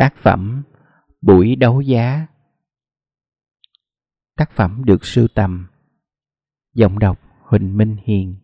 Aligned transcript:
Tác 0.00 0.16
phẩm 0.16 0.62
Buổi 1.20 1.56
đấu 1.56 1.80
giá. 1.80 2.26
Tác 4.36 4.50
phẩm 4.50 4.82
được 4.84 5.04
sưu 5.04 5.28
tầm. 5.34 5.66
Giọng 6.74 6.98
đọc 6.98 7.18
Huỳnh 7.40 7.76
Minh 7.76 7.96
Hiền. 8.04 8.36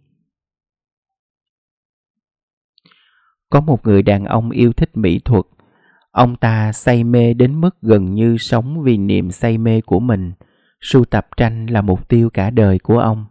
Có 3.50 3.60
một 3.60 3.86
người 3.86 4.02
đàn 4.02 4.24
ông 4.24 4.50
yêu 4.50 4.72
thích 4.72 4.96
mỹ 4.96 5.18
thuật. 5.18 5.44
Ông 6.10 6.36
ta 6.36 6.72
say 6.72 7.04
mê 7.04 7.34
đến 7.34 7.60
mức 7.60 7.76
gần 7.82 8.14
như 8.14 8.36
sống 8.38 8.82
vì 8.82 8.98
niềm 8.98 9.30
say 9.30 9.58
mê 9.58 9.80
của 9.80 10.00
mình. 10.00 10.32
Sưu 10.80 11.04
tập 11.04 11.28
tranh 11.36 11.66
là 11.66 11.82
mục 11.82 12.08
tiêu 12.08 12.30
cả 12.30 12.50
đời 12.50 12.78
của 12.78 12.98
ông. 12.98 13.26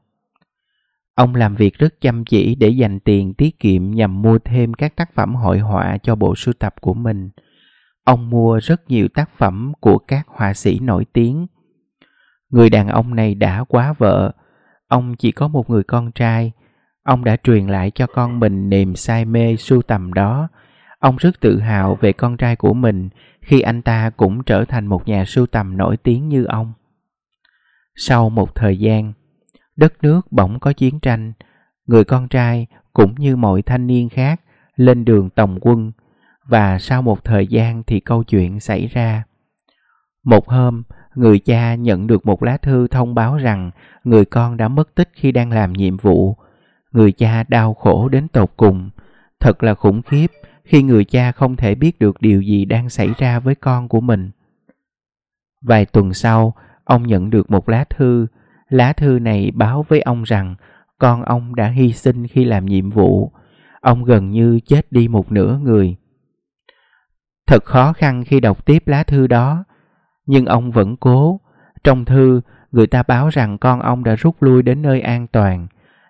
Ông 1.16 1.36
làm 1.36 1.56
việc 1.56 1.74
rất 1.74 2.02
chăm 2.02 2.26
chỉ 2.26 2.56
để 2.56 2.70
dành 2.70 3.00
tiền 3.00 3.34
tiết 3.34 3.60
kiệm 3.60 3.92
nhằm 3.92 4.22
mua 4.22 4.40
thêm 4.40 4.74
các 4.74 4.96
tác 4.96 5.14
phẩm 5.14 5.36
hội 5.36 5.60
họa 5.60 5.98
cho 6.04 6.16
bộ 6.16 6.36
sưu 6.36 6.54
tập 6.54 6.76
của 6.82 6.94
mình– 6.94 7.30
Ông 8.06 8.30
mua 8.30 8.60
rất 8.60 8.90
nhiều 8.90 9.08
tác 9.08 9.30
phẩm 9.38 9.74
của 9.80 9.98
các 9.98 10.28
họa 10.28 10.54
sĩ 10.54 10.80
nổi 10.80 11.06
tiếng. 11.14 11.48
Người 12.50 12.70
đàn 12.70 12.88
ông 12.88 13.16
này 13.16 13.36
đã 13.36 13.64
quá 13.64 13.94
vợ. 13.98 14.32
Ông 14.88 15.16
chỉ 15.16 15.32
có 15.32 15.48
một 15.48 15.70
người 15.70 15.84
con 15.84 16.12
trai. 16.12 16.52
Ông 17.04 17.24
đã 17.24 17.38
truyền 17.44 17.68
lại 17.68 17.92
cho 17.96 18.08
con 18.08 18.40
mình 18.40 18.70
niềm 18.70 18.96
say 18.96 19.26
mê 19.26 19.56
sưu 19.56 19.82
tầm 19.82 20.14
đó. 20.14 20.48
Ông 21.00 21.16
rất 21.16 21.40
tự 21.40 21.60
hào 21.60 21.96
về 21.96 22.14
con 22.14 22.38
trai 22.38 22.56
của 22.56 22.74
mình 22.74 23.10
khi 23.42 23.62
anh 23.62 23.82
ta 23.82 24.10
cũng 24.10 24.44
trở 24.44 24.66
thành 24.66 24.88
một 24.88 25.08
nhà 25.08 25.26
sưu 25.26 25.46
tầm 25.46 25.78
nổi 25.78 25.98
tiếng 25.98 26.30
như 26.30 26.46
ông. 26.46 26.74
Sau 27.96 28.30
một 28.30 28.56
thời 28.56 28.80
gian, 28.80 29.14
đất 29.76 29.94
nước 30.02 30.32
bỗng 30.32 30.60
có 30.60 30.74
chiến 30.74 31.00
tranh. 31.00 31.34
Người 31.86 32.04
con 32.04 32.28
trai 32.28 32.68
cũng 32.94 33.16
như 33.18 33.36
mọi 33.36 33.62
thanh 33.62 33.88
niên 33.88 34.10
khác 34.10 34.42
lên 34.76 35.06
đường 35.06 35.30
tổng 35.30 35.58
quân 35.62 35.92
và 36.46 36.80
sau 36.80 37.02
một 37.02 37.24
thời 37.24 37.48
gian 37.48 37.84
thì 37.84 38.00
câu 38.00 38.24
chuyện 38.24 38.60
xảy 38.60 38.88
ra. 38.88 39.24
Một 40.24 40.50
hôm, 40.50 40.84
người 41.16 41.40
cha 41.40 41.76
nhận 41.76 42.08
được 42.08 42.26
một 42.26 42.44
lá 42.44 42.58
thư 42.58 42.88
thông 42.88 43.16
báo 43.16 43.38
rằng 43.38 43.72
người 44.04 44.26
con 44.26 44.58
đã 44.58 44.68
mất 44.68 44.96
tích 44.96 45.10
khi 45.14 45.32
đang 45.32 45.52
làm 45.52 45.74
nhiệm 45.74 45.98
vụ. 45.98 46.36
Người 46.92 47.12
cha 47.12 47.44
đau 47.44 47.74
khổ 47.74 48.10
đến 48.10 48.28
tột 48.28 48.52
cùng. 48.58 48.90
Thật 49.40 49.64
là 49.64 49.74
khủng 49.74 50.02
khiếp 50.02 50.32
khi 50.64 50.84
người 50.84 51.06
cha 51.06 51.32
không 51.32 51.56
thể 51.56 51.76
biết 51.76 52.00
được 52.00 52.22
điều 52.22 52.42
gì 52.42 52.66
đang 52.66 52.90
xảy 52.90 53.10
ra 53.18 53.40
với 53.40 53.56
con 53.56 53.88
của 53.88 54.02
mình. 54.02 54.32
Vài 55.62 55.86
tuần 55.86 56.14
sau, 56.14 56.54
ông 56.84 57.08
nhận 57.08 57.30
được 57.30 57.52
một 57.52 57.70
lá 57.70 57.84
thư. 57.84 58.28
Lá 58.70 58.94
thư 58.94 59.20
này 59.20 59.52
báo 59.52 59.86
với 59.88 60.02
ông 60.02 60.24
rằng 60.24 60.56
con 61.00 61.24
ông 61.24 61.56
đã 61.56 61.68
hy 61.68 61.92
sinh 61.92 62.28
khi 62.28 62.46
làm 62.46 62.66
nhiệm 62.66 62.90
vụ. 62.90 63.32
Ông 63.82 64.04
gần 64.04 64.30
như 64.30 64.60
chết 64.66 64.92
đi 64.92 65.08
một 65.08 65.32
nửa 65.32 65.60
người. 65.64 65.96
Thật 67.48 67.66
khó 67.66 67.94
khăn 67.94 68.24
khi 68.26 68.40
đọc 68.40 68.66
tiếp 68.66 68.88
lá 68.88 69.04
thư 69.04 69.28
đó, 69.28 69.64
nhưng 70.26 70.46
ông 70.46 70.72
vẫn 70.72 70.98
cố. 70.98 71.40
Trong 71.84 72.06
thư, 72.06 72.42
người 72.72 72.88
ta 72.88 73.04
báo 73.04 73.30
rằng 73.30 73.58
con 73.58 73.80
ông 73.80 74.04
đã 74.04 74.16
rút 74.16 74.44
lui 74.44 74.62
đến 74.64 74.82
nơi 74.82 75.02
an 75.02 75.28
toàn, 75.28 75.68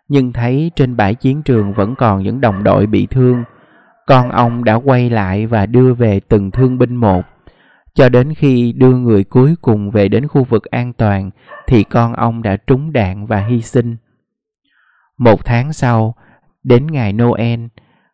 nhưng 0.08 0.34
thấy 0.34 0.72
trên 0.76 0.98
bãi 0.98 1.16
chiến 1.16 1.42
trường 1.44 1.74
vẫn 1.74 1.96
còn 1.96 2.24
những 2.24 2.42
đồng 2.42 2.64
đội 2.64 2.86
bị 2.86 3.06
thương. 3.06 3.44
Con 4.08 4.30
ông 4.30 4.64
đã 4.64 4.74
quay 4.74 5.10
lại 5.10 5.48
và 5.48 5.66
đưa 5.66 5.94
về 5.94 6.20
từng 6.20 6.52
thương 6.52 6.78
binh 6.78 6.96
một. 6.96 7.26
Cho 7.94 8.10
đến 8.10 8.34
khi 8.34 8.74
đưa 8.74 8.98
người 8.98 9.24
cuối 9.24 9.56
cùng 9.62 9.92
về 9.92 10.08
đến 10.08 10.28
khu 10.28 10.44
vực 10.44 10.64
an 10.66 10.94
toàn 10.94 11.32
thì 11.68 11.84
con 11.84 12.14
ông 12.14 12.42
đã 12.42 12.58
trúng 12.58 12.94
đạn 12.94 13.26
và 13.26 13.46
hy 13.46 13.62
sinh. 13.62 13.96
Một 15.18 15.46
tháng 15.46 15.74
sau, 15.74 16.16
đến 16.64 16.88
ngày 16.88 17.14
Noel, 17.14 17.60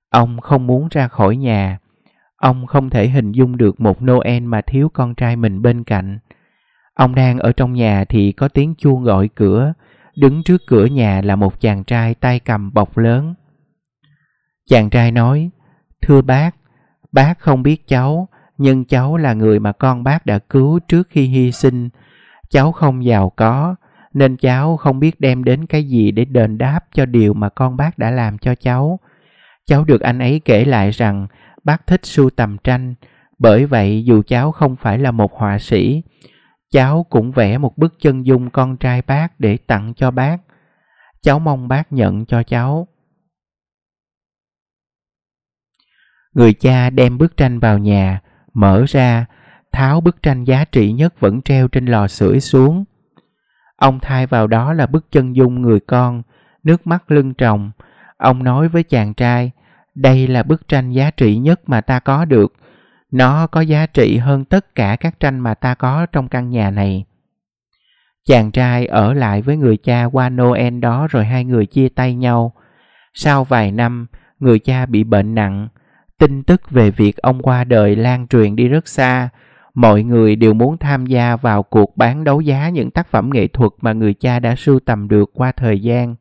ông 0.09 0.41
không 0.41 0.67
muốn 0.67 0.87
ra 0.91 1.07
khỏi 1.07 1.35
nhà 1.35 1.77
Ông 2.41 2.67
không 2.67 2.89
thể 2.89 3.07
hình 3.07 3.31
dung 3.31 3.57
được 3.57 3.79
một 3.79 4.03
Noel 4.03 4.43
mà 4.43 4.61
thiếu 4.61 4.89
con 4.93 5.15
trai 5.15 5.35
mình 5.35 5.61
bên 5.61 5.83
cạnh. 5.83 6.19
Ông 6.93 7.15
đang 7.15 7.39
ở 7.39 7.51
trong 7.51 7.73
nhà 7.73 8.05
thì 8.05 8.31
có 8.31 8.47
tiếng 8.47 8.75
chuông 8.77 9.03
gọi 9.03 9.29
cửa. 9.35 9.73
Đứng 10.15 10.43
trước 10.43 10.61
cửa 10.67 10.85
nhà 10.85 11.21
là 11.23 11.35
một 11.35 11.59
chàng 11.59 11.83
trai 11.83 12.13
tay 12.13 12.39
cầm 12.39 12.73
bọc 12.73 12.97
lớn. 12.97 13.33
Chàng 14.69 14.89
trai 14.89 15.11
nói, 15.11 15.49
Thưa 16.01 16.21
bác, 16.21 16.51
bác 17.11 17.39
không 17.39 17.63
biết 17.63 17.87
cháu, 17.87 18.27
nhưng 18.57 18.85
cháu 18.85 19.17
là 19.17 19.33
người 19.33 19.59
mà 19.59 19.71
con 19.71 20.03
bác 20.03 20.25
đã 20.25 20.39
cứu 20.39 20.79
trước 20.79 21.07
khi 21.09 21.25
hy 21.25 21.51
sinh. 21.51 21.89
Cháu 22.49 22.71
không 22.71 23.05
giàu 23.05 23.29
có, 23.29 23.75
nên 24.13 24.37
cháu 24.37 24.77
không 24.77 24.99
biết 24.99 25.19
đem 25.19 25.43
đến 25.43 25.65
cái 25.65 25.83
gì 25.83 26.11
để 26.11 26.25
đền 26.25 26.57
đáp 26.57 26.79
cho 26.93 27.05
điều 27.05 27.33
mà 27.33 27.49
con 27.49 27.77
bác 27.77 27.97
đã 27.97 28.11
làm 28.11 28.37
cho 28.37 28.55
cháu. 28.55 28.99
Cháu 29.65 29.83
được 29.83 30.01
anh 30.01 30.19
ấy 30.19 30.41
kể 30.45 30.65
lại 30.65 30.91
rằng 30.91 31.27
bác 31.63 31.87
thích 31.87 32.05
sưu 32.05 32.29
tầm 32.29 32.57
tranh, 32.57 32.95
bởi 33.39 33.65
vậy 33.65 34.05
dù 34.05 34.21
cháu 34.27 34.51
không 34.51 34.75
phải 34.75 34.97
là 34.97 35.11
một 35.11 35.33
họa 35.33 35.59
sĩ, 35.59 36.03
cháu 36.71 37.05
cũng 37.09 37.31
vẽ 37.31 37.57
một 37.57 37.77
bức 37.77 37.99
chân 37.99 38.25
dung 38.25 38.49
con 38.49 38.77
trai 38.77 39.01
bác 39.01 39.39
để 39.39 39.57
tặng 39.57 39.93
cho 39.93 40.11
bác. 40.11 40.37
Cháu 41.21 41.39
mong 41.39 41.67
bác 41.67 41.91
nhận 41.91 42.25
cho 42.25 42.43
cháu. 42.43 42.87
Người 46.33 46.53
cha 46.53 46.89
đem 46.89 47.17
bức 47.17 47.37
tranh 47.37 47.59
vào 47.59 47.77
nhà, 47.77 48.21
mở 48.53 48.85
ra, 48.87 49.25
tháo 49.71 50.01
bức 50.01 50.21
tranh 50.21 50.43
giá 50.43 50.65
trị 50.65 50.91
nhất 50.91 51.19
vẫn 51.19 51.41
treo 51.41 51.67
trên 51.67 51.85
lò 51.85 52.07
sưởi 52.07 52.39
xuống. 52.39 52.83
Ông 53.75 53.99
thay 53.99 54.27
vào 54.27 54.47
đó 54.47 54.73
là 54.73 54.85
bức 54.85 55.11
chân 55.11 55.35
dung 55.35 55.61
người 55.61 55.79
con, 55.79 56.23
nước 56.63 56.87
mắt 56.87 57.11
lưng 57.11 57.33
tròng. 57.33 57.71
Ông 58.17 58.43
nói 58.43 58.67
với 58.67 58.83
chàng 58.83 59.13
trai 59.13 59.51
đây 60.01 60.27
là 60.27 60.43
bức 60.43 60.67
tranh 60.67 60.91
giá 60.91 61.11
trị 61.11 61.37
nhất 61.37 61.61
mà 61.69 61.81
ta 61.81 61.99
có 61.99 62.25
được. 62.25 62.53
Nó 63.11 63.47
có 63.47 63.61
giá 63.61 63.85
trị 63.85 64.17
hơn 64.17 64.45
tất 64.45 64.75
cả 64.75 64.95
các 64.99 65.19
tranh 65.19 65.39
mà 65.39 65.53
ta 65.53 65.73
có 65.73 66.05
trong 66.05 66.27
căn 66.27 66.49
nhà 66.49 66.71
này. 66.71 67.05
Chàng 68.27 68.51
trai 68.51 68.85
ở 68.85 69.13
lại 69.13 69.41
với 69.41 69.57
người 69.57 69.77
cha 69.77 70.05
qua 70.05 70.29
noel 70.29 70.79
đó 70.79 71.07
rồi 71.11 71.25
hai 71.25 71.45
người 71.45 71.65
chia 71.65 71.89
tay 71.89 72.15
nhau. 72.15 72.53
Sau 73.13 73.43
vài 73.43 73.71
năm, 73.71 74.07
người 74.39 74.59
cha 74.59 74.85
bị 74.85 75.03
bệnh 75.03 75.35
nặng. 75.35 75.67
Tin 76.19 76.43
tức 76.43 76.71
về 76.71 76.91
việc 76.91 77.17
ông 77.17 77.41
qua 77.41 77.63
đời 77.63 77.95
lan 77.95 78.27
truyền 78.27 78.55
đi 78.55 78.67
rất 78.67 78.87
xa. 78.87 79.29
Mọi 79.73 80.03
người 80.03 80.35
đều 80.35 80.53
muốn 80.53 80.77
tham 80.77 81.05
gia 81.05 81.35
vào 81.35 81.63
cuộc 81.63 81.97
bán 81.97 82.23
đấu 82.23 82.41
giá 82.41 82.69
những 82.69 82.91
tác 82.91 83.07
phẩm 83.07 83.29
nghệ 83.33 83.47
thuật 83.47 83.71
mà 83.81 83.93
người 83.93 84.13
cha 84.13 84.39
đã 84.39 84.55
sưu 84.55 84.79
tầm 84.79 85.07
được 85.07 85.29
qua 85.33 85.51
thời 85.51 85.79
gian. 85.79 86.15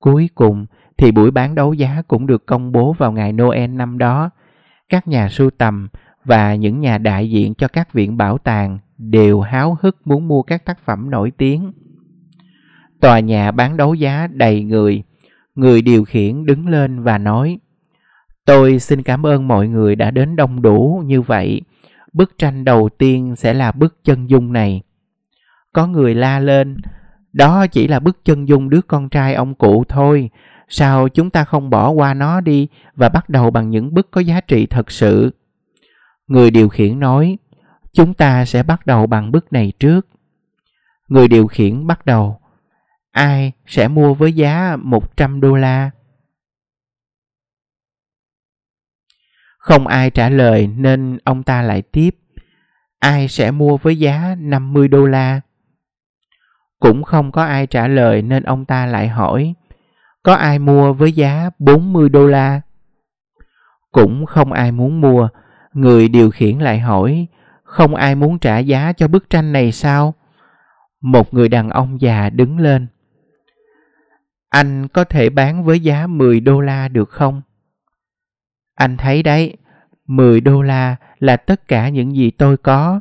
Cuối 0.00 0.30
cùng 0.34 0.66
thì 0.98 1.12
buổi 1.12 1.30
bán 1.30 1.54
đấu 1.54 1.72
giá 1.72 2.02
cũng 2.08 2.26
được 2.26 2.46
công 2.46 2.72
bố 2.72 2.92
vào 2.92 3.12
ngày 3.12 3.32
Noel 3.32 3.70
năm 3.70 3.98
đó. 3.98 4.30
Các 4.88 5.08
nhà 5.08 5.28
sưu 5.28 5.50
tầm 5.50 5.88
và 6.24 6.54
những 6.54 6.80
nhà 6.80 6.98
đại 6.98 7.30
diện 7.30 7.54
cho 7.54 7.68
các 7.68 7.92
viện 7.92 8.16
bảo 8.16 8.38
tàng 8.38 8.78
đều 8.98 9.40
háo 9.40 9.76
hức 9.80 10.06
muốn 10.06 10.28
mua 10.28 10.42
các 10.42 10.64
tác 10.64 10.78
phẩm 10.84 11.10
nổi 11.10 11.30
tiếng. 11.30 11.72
Tòa 13.00 13.20
nhà 13.20 13.50
bán 13.50 13.76
đấu 13.76 13.94
giá 13.94 14.26
đầy 14.32 14.62
người, 14.62 15.02
người 15.54 15.82
điều 15.82 16.04
khiển 16.04 16.46
đứng 16.46 16.68
lên 16.68 17.02
và 17.02 17.18
nói 17.18 17.58
Tôi 18.46 18.78
xin 18.78 19.02
cảm 19.02 19.26
ơn 19.26 19.48
mọi 19.48 19.68
người 19.68 19.96
đã 19.96 20.10
đến 20.10 20.36
đông 20.36 20.62
đủ 20.62 21.02
như 21.06 21.22
vậy. 21.22 21.60
Bức 22.12 22.38
tranh 22.38 22.64
đầu 22.64 22.88
tiên 22.98 23.36
sẽ 23.36 23.54
là 23.54 23.72
bức 23.72 24.04
chân 24.04 24.30
dung 24.30 24.52
này. 24.52 24.82
Có 25.72 25.86
người 25.86 26.14
la 26.14 26.38
lên, 26.38 26.76
đó 27.32 27.66
chỉ 27.66 27.88
là 27.88 28.00
bức 28.00 28.24
chân 28.24 28.48
dung 28.48 28.70
đứa 28.70 28.80
con 28.82 29.08
trai 29.08 29.34
ông 29.34 29.54
cụ 29.54 29.84
thôi, 29.88 30.30
sao 30.68 31.08
chúng 31.08 31.30
ta 31.30 31.44
không 31.44 31.70
bỏ 31.70 31.90
qua 31.90 32.14
nó 32.14 32.40
đi 32.40 32.68
và 32.94 33.08
bắt 33.08 33.28
đầu 33.28 33.50
bằng 33.50 33.70
những 33.70 33.94
bức 33.94 34.10
có 34.10 34.20
giá 34.20 34.40
trị 34.40 34.66
thật 34.66 34.90
sự? 34.90 35.30
Người 36.26 36.50
điều 36.50 36.68
khiển 36.68 37.00
nói, 37.00 37.38
chúng 37.92 38.14
ta 38.14 38.44
sẽ 38.44 38.62
bắt 38.62 38.86
đầu 38.86 39.06
bằng 39.06 39.32
bức 39.32 39.52
này 39.52 39.72
trước. 39.78 40.06
Người 41.08 41.28
điều 41.28 41.46
khiển 41.46 41.86
bắt 41.86 42.06
đầu, 42.06 42.40
ai 43.10 43.52
sẽ 43.66 43.88
mua 43.88 44.14
với 44.14 44.32
giá 44.32 44.76
100 44.76 45.40
đô 45.40 45.56
la? 45.56 45.90
Không 49.58 49.86
ai 49.86 50.10
trả 50.10 50.28
lời 50.28 50.66
nên 50.66 51.18
ông 51.24 51.42
ta 51.42 51.62
lại 51.62 51.82
tiếp, 51.82 52.10
ai 52.98 53.28
sẽ 53.28 53.50
mua 53.50 53.76
với 53.76 53.98
giá 53.98 54.36
50 54.38 54.88
đô 54.88 55.06
la? 55.06 55.40
Cũng 56.78 57.02
không 57.02 57.32
có 57.32 57.44
ai 57.44 57.66
trả 57.66 57.88
lời 57.88 58.22
nên 58.22 58.42
ông 58.42 58.64
ta 58.64 58.86
lại 58.86 59.08
hỏi 59.08 59.54
có 60.26 60.34
ai 60.34 60.58
mua 60.58 60.92
với 60.92 61.12
giá 61.12 61.50
40 61.58 62.08
đô 62.08 62.26
la? 62.26 62.60
Cũng 63.92 64.26
không 64.26 64.52
ai 64.52 64.72
muốn 64.72 65.00
mua. 65.00 65.28
Người 65.72 66.08
điều 66.08 66.30
khiển 66.30 66.58
lại 66.58 66.78
hỏi, 66.80 67.26
không 67.64 67.94
ai 67.94 68.14
muốn 68.14 68.38
trả 68.38 68.58
giá 68.58 68.92
cho 68.92 69.08
bức 69.08 69.30
tranh 69.30 69.52
này 69.52 69.72
sao? 69.72 70.14
Một 71.00 71.34
người 71.34 71.48
đàn 71.48 71.70
ông 71.70 72.00
già 72.00 72.30
đứng 72.30 72.58
lên. 72.58 72.86
Anh 74.48 74.88
có 74.88 75.04
thể 75.04 75.30
bán 75.30 75.64
với 75.64 75.80
giá 75.80 76.06
10 76.06 76.40
đô 76.40 76.60
la 76.60 76.88
được 76.88 77.10
không? 77.10 77.42
Anh 78.74 78.96
thấy 78.96 79.22
đấy, 79.22 79.56
10 80.06 80.40
đô 80.40 80.62
la 80.62 80.96
là 81.18 81.36
tất 81.36 81.68
cả 81.68 81.88
những 81.88 82.16
gì 82.16 82.30
tôi 82.30 82.56
có. 82.56 83.00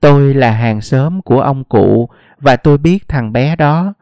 Tôi 0.00 0.34
là 0.34 0.50
hàng 0.50 0.80
xóm 0.80 1.22
của 1.22 1.40
ông 1.40 1.64
cụ 1.64 2.08
và 2.38 2.56
tôi 2.56 2.78
biết 2.78 3.08
thằng 3.08 3.32
bé 3.32 3.56
đó. 3.56 3.94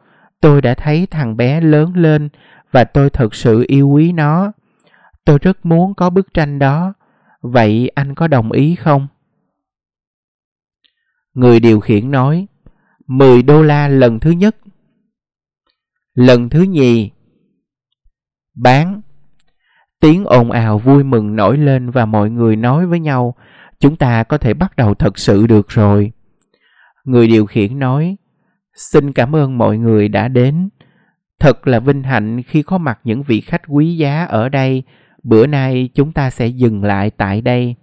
Tôi 0.45 0.63
đã 0.63 0.75
thấy 0.75 1.07
thằng 1.07 1.37
bé 1.37 1.61
lớn 1.61 1.93
lên 1.97 2.29
và 2.73 2.85
tôi 2.85 3.11
thật 3.11 3.35
sự 3.35 3.65
yêu 3.69 3.89
quý 3.89 4.13
nó 4.13 4.53
tôi 5.25 5.39
rất 5.39 5.67
muốn 5.67 5.95
có 5.95 6.11
bức 6.11 6.35
tranh 6.35 6.59
đó 6.59 6.95
vậy 7.41 7.91
anh 7.95 8.15
có 8.15 8.29
đồng 8.29 8.53
ý 8.53 8.75
không 8.75 9.07
Người 11.35 11.61
điều 11.61 11.81
khiển 11.81 12.11
nói 12.11 12.47
10 13.07 13.43
đô 13.43 13.63
la 13.63 13.89
lần 13.89 14.21
thứ 14.21 14.31
nhất. 14.31 14.57
Lần 16.15 16.49
thứ 16.49 16.63
nhì, 16.63 17.11
Bán 18.55 19.01
Tiếng 20.01 20.25
ồn 20.25 20.51
ào 20.51 20.79
vui 20.79 21.05
mừng 21.05 21.37
nổi 21.37 21.59
lên 21.59 21.91
và 21.91 22.07
mọi 22.07 22.31
người 22.31 22.57
nói 22.57 22.87
với 22.87 23.01
nhau, 23.01 23.35
Chúng 23.79 23.97
ta 23.97 24.25
có 24.25 24.39
thể 24.39 24.55
bắt 24.55 24.77
đầu 24.77 24.95
thật 24.95 25.19
sự 25.19 25.47
được 25.47 25.69
rồi. 25.69 26.13
Người 27.05 27.29
điều 27.29 27.47
khiển 27.47 27.79
nói 27.79 28.17
Xin 28.75 29.13
cảm 29.13 29.37
ơn 29.37 29.59
mọi 29.59 29.79
người 29.79 30.09
đã 30.09 30.29
đến. 30.29 30.69
Thật 31.41 31.67
là 31.67 31.81
vinh 31.81 32.03
hạnh 32.03 32.43
khi 32.43 32.63
có 32.63 32.79
mặt 32.79 33.01
những 33.05 33.23
vị 33.23 33.41
khách 33.41 33.63
quý 33.69 33.97
giá 33.97 34.25
ở 34.25 34.49
đây. 34.49 34.83
Bữa 35.23 35.47
nay 35.47 35.89
chúng 35.95 36.13
ta 36.13 36.31
sẽ 36.31 36.47
dừng 36.47 36.85
lại 36.85 37.11
tại 37.11 37.41
đây. 37.41 37.75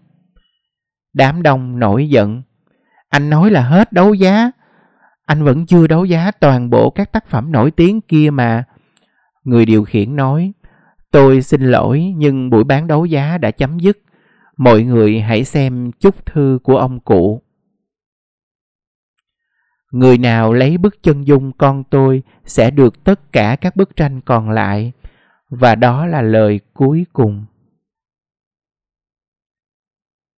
Đám 1.13 1.43
đông 1.43 1.79
nổi 1.79 2.09
giận. 2.09 2.41
Anh 3.09 3.29
nói 3.29 3.51
là 3.51 3.61
hết 3.61 3.93
đấu 3.93 4.13
giá. 4.13 4.51
Anh 5.25 5.43
vẫn 5.43 5.65
chưa 5.65 5.87
đấu 5.87 6.05
giá 6.05 6.31
toàn 6.31 6.69
bộ 6.69 6.89
các 6.89 7.11
tác 7.11 7.27
phẩm 7.27 7.51
nổi 7.51 7.71
tiếng 7.71 8.01
kia 8.01 8.29
mà. 8.29 8.63
Người 9.43 9.65
điều 9.65 9.83
khiển 9.83 10.15
nói, 10.15 10.53
tôi 11.11 11.41
xin 11.41 11.61
lỗi 11.61 12.13
nhưng 12.17 12.49
buổi 12.49 12.63
bán 12.63 12.87
đấu 12.87 13.05
giá 13.05 13.37
đã 13.37 13.51
chấm 13.51 13.79
dứt. 13.79 13.97
Mọi 14.57 14.83
người 14.83 15.21
hãy 15.21 15.43
xem 15.43 15.91
chúc 15.99 16.25
thư 16.25 16.59
của 16.63 16.77
ông 16.77 16.99
cụ. 16.99 17.41
Người 19.91 20.17
nào 20.17 20.53
lấy 20.53 20.77
bức 20.77 21.03
chân 21.03 21.27
dung 21.27 21.51
con 21.51 21.83
tôi 21.83 22.23
sẽ 22.45 22.71
được 22.71 23.03
tất 23.03 23.33
cả 23.33 23.55
các 23.61 23.75
bức 23.75 23.95
tranh 23.95 24.21
còn 24.21 24.49
lại. 24.49 24.91
Và 25.49 25.75
đó 25.75 26.05
là 26.05 26.21
lời 26.21 26.59
cuối 26.73 27.05
cùng. 27.13 27.45